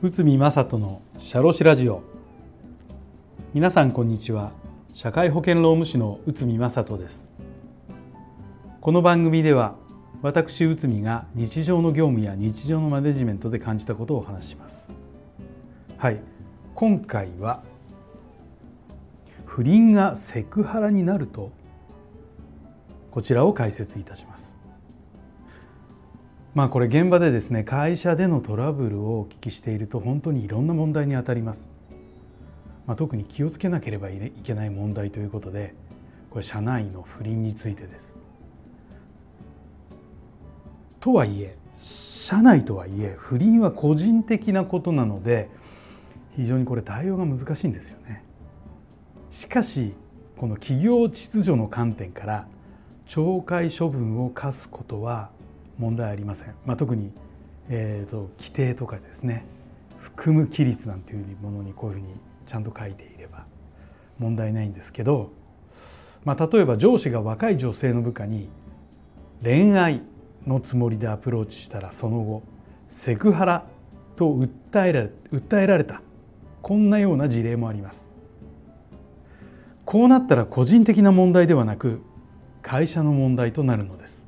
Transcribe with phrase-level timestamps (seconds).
[0.00, 2.04] 内海正人のシャロシラジオ。
[3.52, 4.52] 皆さんこんにちは。
[4.94, 7.32] 社会保険労務士の内海正人です。
[8.80, 9.74] この番組では
[10.22, 14.96] 私内海が日常の業務や日常のマネジメントで感じたことをお話します。
[15.98, 16.20] はい。
[16.76, 17.64] 今回は
[19.46, 21.50] 不倫がセクハラになると
[23.10, 24.59] こちらを解説いたします。
[26.54, 31.68] まあこれ現場でですね会社でのトラブルをお聞きしていると本当にいろんな問題にあたります、
[32.86, 35.74] まあ、特に気をつけなければいけない問題ということで
[36.30, 38.14] これ社内の不倫についてです。
[41.00, 45.48] とはいえ社内とはいえ不倫は個人的なことなので
[46.36, 48.22] 非常にこれ対応が難しいんですよね。
[49.30, 49.94] しかし
[50.36, 52.46] この企業秩序の観点から
[53.06, 55.30] 懲戒処分を課すことは
[55.80, 57.12] 問題ありません、まあ、特に、
[57.68, 59.44] えーと、規定とかですね。
[59.98, 62.14] 含む規律なんていうものにこういうふうに
[62.46, 63.44] ちゃんと書いていれば
[64.18, 65.30] 問題ないんですけど、
[66.24, 68.48] まあ、例えば上司が若い女性の部下に
[69.42, 70.02] 恋愛
[70.46, 72.42] のつもりでアプローチしたらその後
[72.88, 73.64] セクハラ
[74.16, 76.02] と訴えられ訴えられた。
[76.62, 78.08] こんなような事例もあります。
[79.84, 82.02] こうなったら個人的な問題ではなく
[82.62, 84.19] 会社の問題となるのです。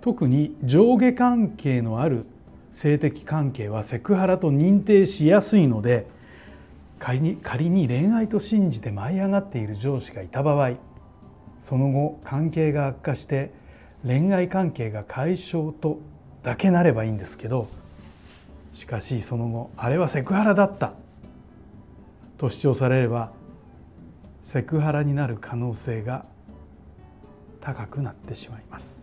[0.00, 2.26] 特に上下関係のある
[2.72, 6.06] 性的関係はセクハラと認定しやすいので
[6.98, 10.72] 仮に仮に恋愛と信じて舞い上がっている上司がいた場合
[11.58, 13.52] その後関係が悪化して
[14.04, 15.98] 恋愛関係が解消と
[16.42, 17.68] だけなればいいんですけど
[18.72, 20.92] しかしその後あれはセクハラだった
[22.38, 23.32] と主張されれば
[24.42, 26.24] セクハラになる可能性が
[27.60, 28.99] 高くなってしまいます。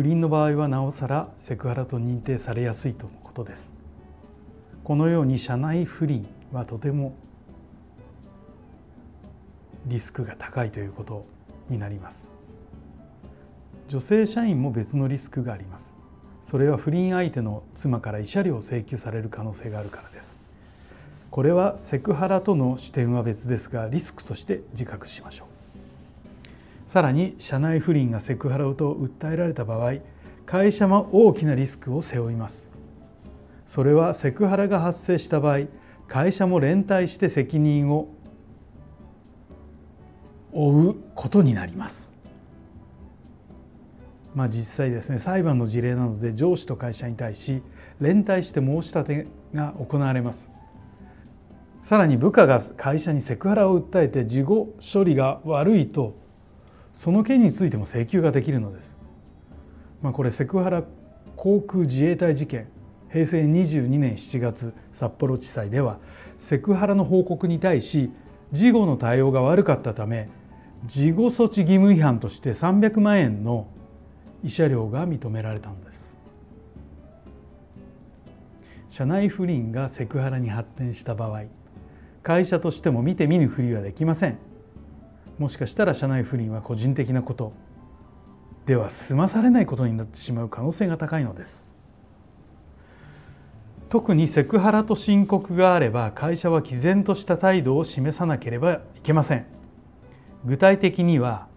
[0.00, 3.74] 不倫の場合はなおさらセクハラと認定されやすいとのことです。
[4.82, 7.12] このように社内不倫はとても
[9.84, 11.26] リスクが高いということ
[11.68, 12.30] になります。
[13.88, 15.94] 女性社員も別のリスクがあります。
[16.40, 20.42] それは不倫相手の妻から慰謝料を請求される可能性があるからです。
[21.30, 25.59] これはセクハラとの視点は別ですがリスクとして自覚しましょう。
[26.90, 29.98] さらに社内不倫がセクハラと訴えられた場合
[30.44, 32.72] 会社も大きなリスクを背負います。
[33.64, 35.68] それはセクハラが発生した場合
[36.08, 38.08] 会社も連帯して責任を
[40.50, 42.16] 負うことになります。
[44.34, 47.62] まあ、実際ですね裁判の事例なので上司と会社に対し
[48.00, 50.50] 連帯して申し立てが行われます。
[51.84, 56.18] さらに部下が会社にセクハラを訴えて事後処理が悪いと
[56.92, 58.96] その件についても請求ができるのです、
[60.02, 60.82] まあ、これセクハラ
[61.36, 62.68] 航空自衛隊事件
[63.10, 65.98] 平成22年7月札幌地裁では
[66.38, 68.10] セクハラの報告に対し
[68.52, 70.28] 事後の対応が悪かったため
[70.86, 73.68] 事後措置義務違反として300万円の
[74.44, 76.18] 慰謝料が認められたのです。
[78.88, 81.44] 社内不倫がセクハラに発展した場合
[82.22, 84.49] 会社としても見て見ぬふりはできません。
[85.40, 87.54] もしかしたら社内不倫は個人的なこと
[88.66, 91.74] では済まされないことになってしまう可能性が高いのです。
[93.88, 99.46] 特にセクハラと申告があれば会社は毅然とした態度を示さなければいけません。
[100.44, 101.48] 具体的には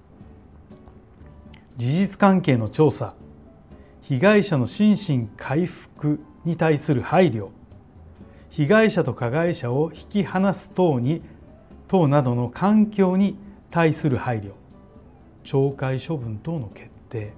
[1.75, 3.15] 事実関係の調査
[4.01, 7.50] 被害者の心身回復に対する配慮
[8.50, 11.21] 被害者と加害者を引き離す等に
[11.89, 13.38] 等などの環境に
[13.73, 14.51] 対する配慮
[15.44, 17.34] 懲戒処分等の決定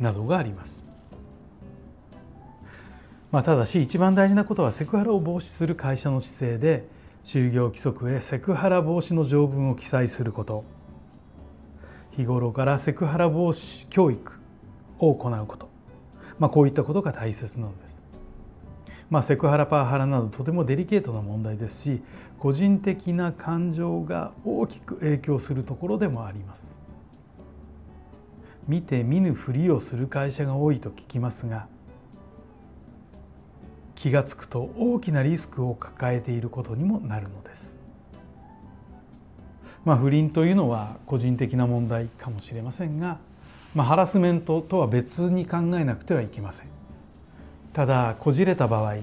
[0.00, 0.84] などがあります。
[3.30, 6.88] まあ、ただし一番大事なことはセクハラを防止する会社の姿勢で
[7.22, 10.64] 就業規則へセクハラ防止の条文を記載すること
[12.10, 14.40] 日頃からセクハラ防止教育
[14.98, 15.68] を行うこと、
[16.40, 18.03] まあ、こういったことが大切なのです。
[19.14, 22.02] まあ、セクハラパワハラなどとてもデリケートな問題ですし
[22.36, 26.80] 個人的な感情が大きく影響するところでもあります。
[28.66, 31.68] 見て見ぬふりをする会社が多いと聞きますが
[33.94, 37.76] 気が付くと大きなリスクを抱えていることにもなるのです。
[39.84, 43.18] まあ、不倫というのは個人的な問題かもしれませんが、
[43.76, 46.73] まあ、ハラスメントとは別に考えなくてはいけません
[47.74, 48.94] ただこじれた場合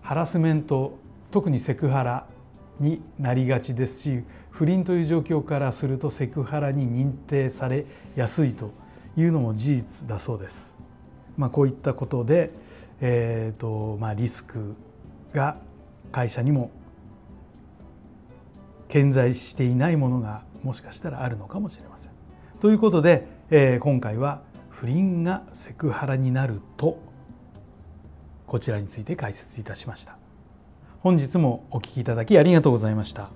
[0.00, 0.98] ハラスメント
[1.32, 2.26] 特にセクハラ
[2.78, 8.70] になりがちですし不倫という状況からするとセクハラに認定されやすいと
[9.16, 10.78] いうのも事実だそうです。
[11.36, 12.52] まあ、こういったことで、
[13.00, 14.76] えーとまあ、リスク
[15.32, 15.56] が
[16.12, 16.70] 会社にも
[18.86, 22.12] 顕在していないものがもしかしたらあるのかもしれません。
[22.60, 26.98] ということで、えー、今回は不倫がセクハラになると
[28.54, 30.16] こちらについて解説いたしました。
[31.00, 33.30] 本日もお聴きいただきありがとうございました。